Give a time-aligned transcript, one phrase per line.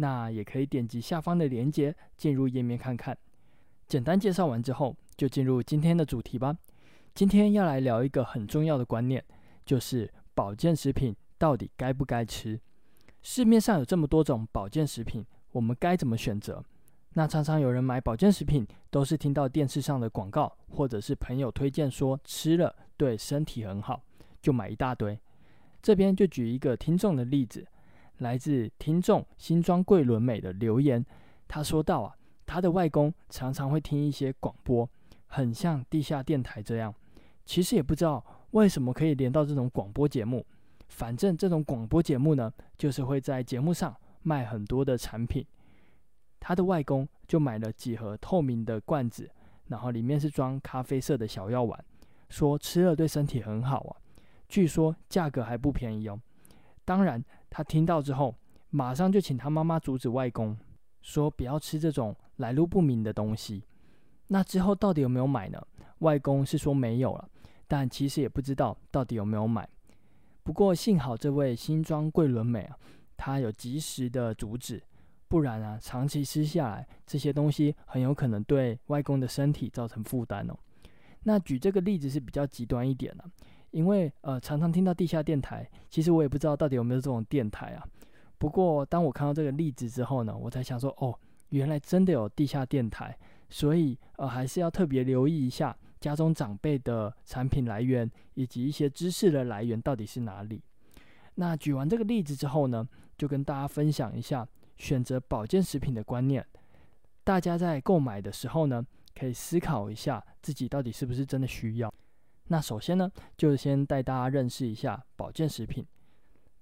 [0.00, 3.16] 那也可以点击下方的链接进入页面看看。
[3.86, 6.56] 简单介绍完之后，就进入今天的主题吧。
[7.14, 9.24] 今天要来聊一个很重要的观念，
[9.64, 12.60] 就是保健食品到底该不该吃？
[13.22, 16.62] 市面上有这么多种保健食品，我们该怎么选择？
[17.14, 24.00] 那常常有人买保健食品，都是听到电视上的广告，或者是朋友推荐说吃了对身体很好，
[24.40, 25.18] 就买一大堆。
[25.82, 27.66] 这边就举一个听众的例子。
[28.18, 31.04] 来自听众新庄桂纶镁的留言，
[31.46, 34.88] 他说道啊，他的外公常常会听一些广播，
[35.26, 36.92] 很像地下电台这样。
[37.44, 40.44] 其实也不知道为什么可以连到这种广播节目，
[40.88, 45.46] 反正这种广播节目呢，就是会在节目上卖很多的产品。
[46.40, 49.30] 他的外公就买了几盒透明的罐子，
[49.68, 51.84] 然后里面是装咖啡色的小药丸，
[52.28, 53.96] 说吃了对身体很好啊。
[54.48, 56.18] 据说价格还不便宜哦。
[56.84, 57.24] 当然。
[57.50, 58.34] 他听到之后，
[58.70, 60.56] 马上就请他妈妈阻止外公，
[61.02, 63.64] 说不要吃这种来路不明的东西。
[64.28, 65.60] 那之后到底有没有买呢？
[66.00, 67.28] 外公是说没有了，
[67.66, 69.68] 但其实也不知道到底有没有买。
[70.42, 72.78] 不过幸好这位新装桂纶镁啊，
[73.16, 74.82] 他有及时的阻止，
[75.28, 80.56] 不然啊，长期吃下来，这些东西很有可能对外公的身体造成负担哦。
[81.24, 83.24] 那举这个例子是比较极端一点的。
[83.70, 87.86] 因为呃，常常听到地下电台，其实我也不知道到底有没有这种电台啊。
[88.38, 91.18] 不过当我看到这个例子之后呢，我才想说，哦，
[91.50, 93.16] 原来真的有地下电台，
[93.48, 100.62] 所以呃，还是要特别留意一下家中长辈的产品来源以及一些知识的来源到底是哪里。
[101.34, 106.44] 那举完这个例子之后呢，就跟大家分享一下选择保健食品的观念。
[107.24, 108.84] 大家在购买的时候呢，
[109.18, 111.92] 可以思考一下自己到底是不是真的需要。
[112.50, 115.86] 那首先呢，就先带大家认识一下保健食品。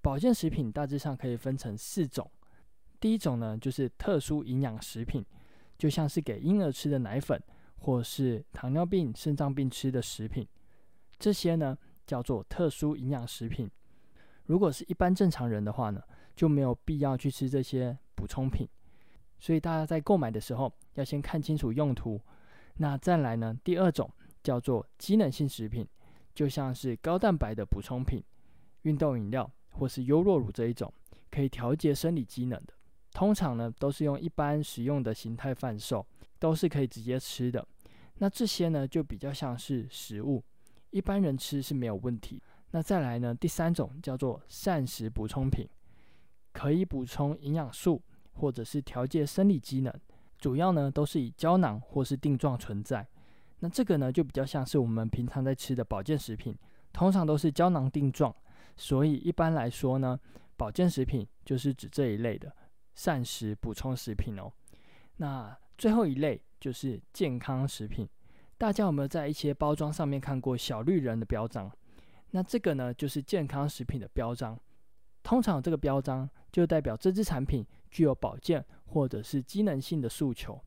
[0.00, 2.30] 保健食品大致上可以分成四种。
[2.98, 5.24] 第一种呢，就是特殊营养食品，
[5.76, 7.38] 就像是给婴儿吃的奶粉，
[7.76, 10.48] 或是糖尿病、肾脏病吃的食品，
[11.18, 13.70] 这些呢叫做特殊营养食品。
[14.44, 16.02] 如果是一般正常人的话呢，
[16.34, 18.66] 就没有必要去吃这些补充品。
[19.38, 22.18] 所以大家在购买的时候要先看清楚用途。
[22.76, 24.10] 那再来呢，第二种。
[24.44, 25.84] 叫做机能性食品，
[26.34, 28.22] 就像是高蛋白的补充品、
[28.82, 30.92] 运动饮料或是优酪乳这一种，
[31.30, 32.74] 可以调节生理机能的。
[33.12, 36.06] 通常呢，都是用一般食用的形态贩售，
[36.38, 37.66] 都是可以直接吃的。
[38.18, 40.44] 那这些呢，就比较像是食物，
[40.90, 42.40] 一般人吃是没有问题。
[42.72, 45.66] 那再来呢，第三种叫做膳食补充品，
[46.52, 48.02] 可以补充营养素
[48.34, 49.92] 或者是调节生理机能，
[50.38, 53.06] 主要呢都是以胶囊或是定状存在。
[53.64, 56.54] 那这个呢，就比较像是我们平常在吃的保健食品，
[56.92, 58.36] 通常都是胶囊定状，
[58.76, 60.20] 所以一般来说呢，
[60.54, 62.54] 保健食品就是指这一类的
[62.94, 64.52] 膳食补充食品哦。
[65.16, 68.06] 那最后一类就是健康食品，
[68.58, 71.72] 大家有没有在一些包装上面看过小绿人的标章？
[72.32, 74.60] 那这个呢，就是健康食品的标章，
[75.22, 80.62] 通常这个标章就代表这支产品具有保健或者是机能性的诉求。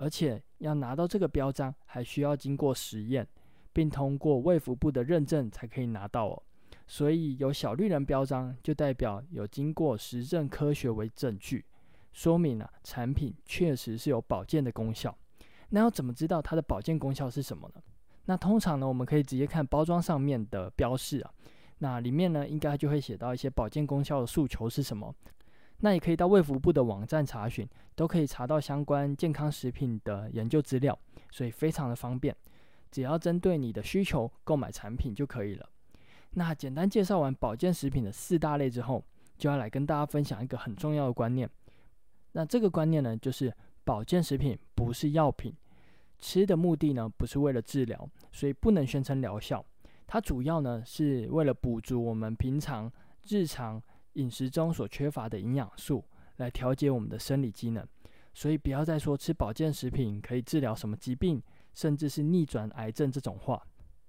[0.00, 3.26] 而且要拿到这个标章，还需要经过实验，
[3.72, 6.42] 并通过卫福部的认证才可以拿到哦。
[6.86, 11.64] 所以有小绿人标章，就代表有经过实证科学为证据，
[12.12, 15.14] 说明啊产品确实是有保健的功效。
[15.70, 17.82] 那要怎么知道它的保健功效是什么呢？
[18.24, 21.30] 那通常呢，我们可以直接看包装上面的标示啊，
[21.78, 25.14] 那里面呢应该就会写到一些保健功效的诉求是什么。
[25.80, 30.98] 那也可以到卫福部的网站查询，都可以查到相关健康食品的研究资料，
[31.30, 32.34] 所以非常的方便。
[32.90, 35.68] 只要针对你的需求购买产品就可以了。
[36.30, 39.04] 那简单介绍完保健食品的四大类之后，
[39.36, 41.48] 就要来跟大家分享一个很重要的观念。
[42.32, 43.54] 那这个观念呢，就是
[43.84, 45.54] 保健食品不是药品，
[46.18, 49.64] 吃的目的呢不是为了治疗，所以不能宣称疗效。
[50.08, 52.90] 它主要呢是为了补足我们平常
[53.28, 53.80] 日常。
[54.18, 56.04] 饮食中所缺乏的营养素，
[56.36, 57.86] 来调节我们的生理机能。
[58.34, 61.42] 所以不要再说吃保健食品可以治疗什么疾病，
[61.74, 63.60] 甚至是逆转癌症这种话。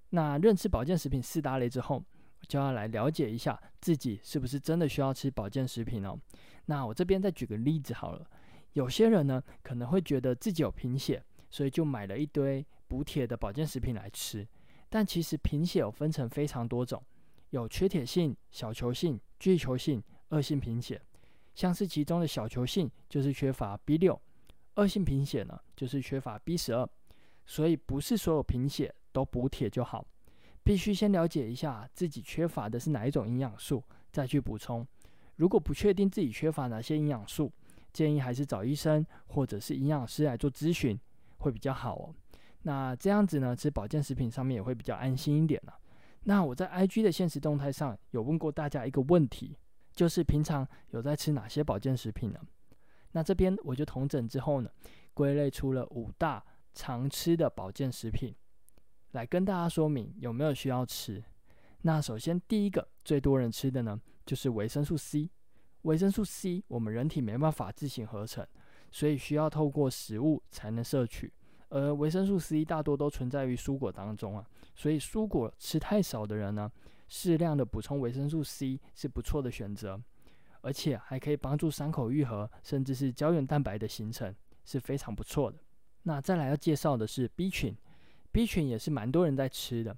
[0.09, 2.03] 那认识保健食品四大类之后，
[2.47, 6.17] 就要来了解一下自己是不是真的需要吃保健食品哦。
[6.65, 8.27] 那我这边再举个例子好了，
[8.73, 14.47] 有些人呢可能会觉得自己有贫血，所以就买了一堆补铁的保健食品来吃。
[14.89, 17.03] 但其实贫血有分成非常多种，
[17.51, 21.01] 有缺铁性、小球性、巨球性、恶性贫血。
[21.55, 24.19] 像是其中的小球性就是缺乏 B 六，
[24.75, 26.87] 恶性贫血呢就是缺乏 B 十二。
[27.45, 30.05] 所以不是所有贫血都补铁就好，
[30.63, 34.87] 必须先了解一下自己缺乏的是哪一种营养素，再去补充。
[35.37, 37.51] 如果不确定自己缺乏哪些营养素，
[37.91, 40.99] 建议还是找医生或者是营养师来做咨询，
[41.39, 42.13] 会比较好哦。
[42.61, 45.78] 那这样子呢，吃保健食品上面也会比较安心一点了。
[46.23, 49.57] 那我在 IG 的现实动态上有问过大家一个问题，
[49.93, 52.39] 就是平常有在吃哪些保健食品呢？
[53.11, 54.69] 那这边我就统整之后呢，
[55.13, 56.43] 归类出了五大
[56.73, 58.35] 常吃的保健食品，
[59.11, 61.23] 来跟大家说明有没有需要吃。
[61.81, 65.29] 那首先第一个最多人吃的呢，就是维生素 C。
[65.83, 68.45] 维生素 C 我们人体没办法自行合成，
[68.91, 71.31] 所以需要透过食物才能摄取。
[71.69, 74.45] 而维生素 C 大多都存在于蔬果当中啊，
[74.75, 76.71] 所以蔬果吃太少的人呢，
[77.07, 80.01] 适量的补充维生素 C 是不错的选择，
[80.61, 84.35] 而且还可以帮助伤口愈合，甚至是胶原蛋白的形成，
[84.65, 85.57] 是非常不错的。
[86.03, 87.75] 那再来要介绍的是 B 群
[88.31, 89.95] ，B 群也是蛮多人在吃的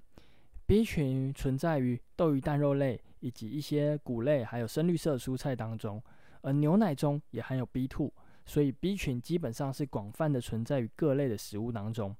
[0.65, 6.03] ，B 群存在于豆鱼蛋肉类以及一些谷类，还有深绿色蔬菜当中，
[6.41, 8.11] 而牛奶中也含有 B two。
[8.51, 12.13] 所以 B 群基本上是广泛的存在于各类的食物当中。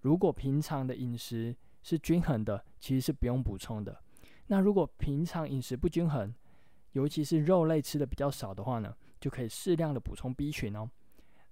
[0.00, 3.96] 如果平常的饮食是均衡的，其实是不用补充的。
[4.48, 6.34] 那如果平常饮食不均衡，
[6.90, 10.90] 尤其是肉类吃的比较少的话呢，就可以适量的补充 B 群哦。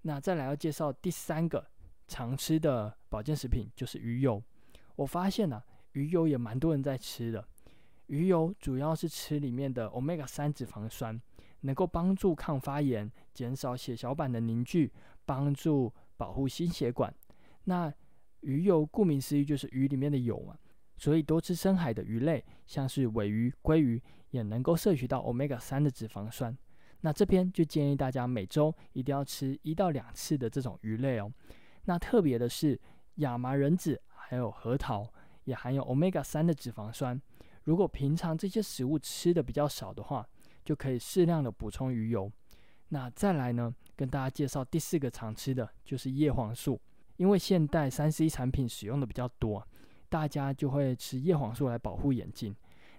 [0.03, 1.65] 那再来要介绍第三个
[2.09, 4.43] 常吃的保健食品，就是鱼油。
[4.97, 7.47] 我发现呢、鱼油也蛮多人在吃的。
[8.09, 11.23] 鱼油主要是吃里面的 Omega 三脂肪酸。
[11.65, 14.93] 能够帮助抗发炎，减少血小板的凝聚，
[15.25, 17.13] 帮助保护心血管。
[17.65, 17.93] 那
[18.41, 20.57] 鱼油顾名思义就是鱼里面的油嘛，
[20.97, 26.57] 所以多吃深海的鱼类，像是尾鱼、鲑鱼，也能够摄取到 Omega 三的脂肪酸。
[27.01, 31.33] 那这边就建议大家每周一定要吃一到两次的这种鱼类哦。
[31.85, 32.79] 那特别的是
[33.17, 35.11] 亚麻仁籽还有核桃
[35.45, 37.21] 也含有 Omega 三的脂肪酸。
[37.65, 40.27] 如果平常这些食物吃的比较少的话，
[40.65, 42.31] 就可以适量的补充鱼油。
[42.89, 46.81] 那再来呢，跟大家介绍第四个常吃的就是叶黄素。
[47.17, 49.65] 因为现代三 C 产品使用的比较多，
[50.09, 52.53] 大家就会吃叶黄素来保护眼睛。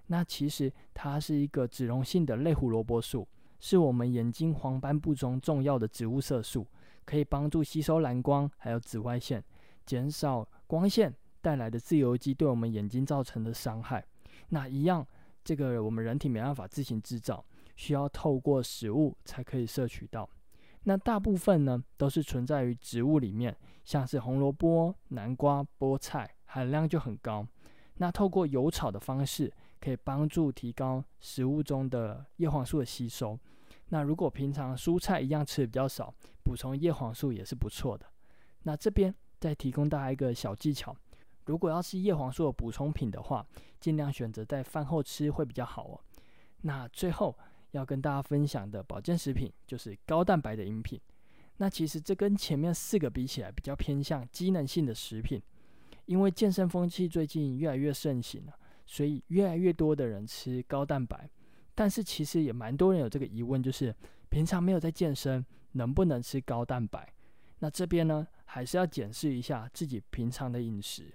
[0.08, 3.28] 那其实它是一个脂溶性的类胡萝卜素，
[3.60, 6.66] 是我们眼睛黄斑部中重要的植物色素，
[7.04, 9.44] 可以帮助吸收蓝光还有紫外线，
[9.86, 14.06] 减少光线带来的自由基对我们眼睛造成的伤害。
[14.48, 15.06] 那一样，
[15.44, 17.44] 这个我们人体没办法自行制造。
[17.76, 20.30] 需要透过食物才可以摄取到，
[20.84, 27.46] 那大部分呢都是存在于植物里面，像是红萝卜、南瓜、菠菜，含量就很高。
[27.96, 33.38] 那透过油炒的方式，可以帮助提高食物中的叶黄素的吸收。
[33.90, 36.14] 那如果平常蔬菜一样吃的比较少，
[36.44, 38.06] 补充叶黄素也是不错的。
[38.64, 40.96] 那这边再提供大家一个小技巧，
[41.46, 43.46] 如果要吃叶黄素的补充品的话，
[43.80, 46.00] 尽量选择在饭后吃会比较好哦。
[46.62, 47.38] 那最后。
[47.78, 51.00] 要跟大家分享的保健食品就是高蛋白的饮品。
[51.58, 55.42] 那其实这跟前面四个比起来，比较偏向机能性的食品。
[56.06, 58.54] 因为健身风气最近越来越盛行了，
[58.86, 61.28] 所以越来越多的人吃高蛋白。
[61.74, 63.96] 但是其实也蛮多人有这个疑问，就是
[64.30, 67.12] 平常没有在健身，能不能吃高蛋白？
[67.60, 71.12] 那这边呢，还是要检视一下自己平常的饮食。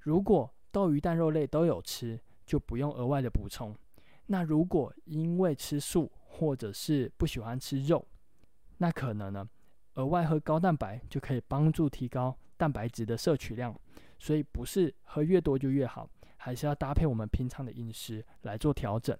[0.00, 3.76] 如果豆鱼蛋肉类都有吃，就不用额外的补充。
[4.26, 8.06] 那如果因为吃素或者是不喜欢吃肉，
[8.78, 9.48] 那可能呢，
[9.94, 13.74] 额外喝高蛋白就可以帮助提高蛋白质的摄取量。
[14.18, 19.16] 所以不是喝越多就越好，还是要搭配我们平常的饮食来做调整。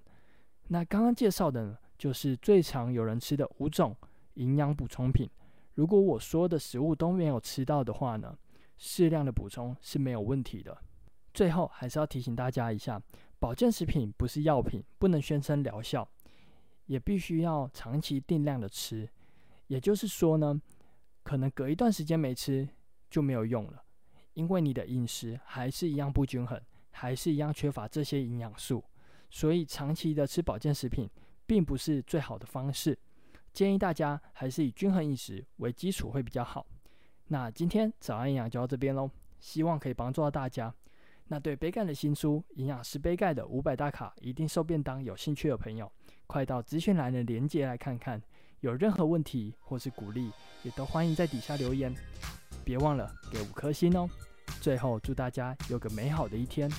[0.68, 3.94] 那刚刚介绍的呢，就是最常有人吃的五种
[4.34, 5.30] 营养补充品。
[5.74, 8.36] 如果我说的食物都没有吃到的话呢，
[8.78, 10.76] 适量的补充是没有问题的。
[11.34, 13.00] 最后还是要提醒大家一下。
[13.38, 16.08] 保健食品不是药品，不能宣称疗效，
[16.86, 19.08] 也必须要长期定量的吃。
[19.66, 20.60] 也就是说呢，
[21.22, 22.68] 可能隔一段时间没吃
[23.10, 23.82] 就没有用了，
[24.34, 28.82] 因为你的饮食还是一样不均衡，还是一样缺乏这些营养素。
[29.30, 31.10] 所以长期的吃保健食品
[31.46, 32.96] 并不是最好的方式。
[33.52, 36.66] 建议大家还是以均衡饮食为基础会比较好。
[37.28, 40.72] 那今天早安营养就到这边喽，希望可以帮助到大家。
[41.28, 45.90] 那对杯盖的新书《营养师杯盖的五百大卡一定瘦便当》有兴趣的朋友，
[46.26, 48.22] 快到资讯栏的链接来看看。
[48.60, 50.30] 有任何问题或是鼓励，
[50.62, 51.94] 也都欢迎在底下留言。
[52.64, 54.08] 别忘了给五颗星哦！
[54.60, 56.70] 最后，祝大家有个美好的一天。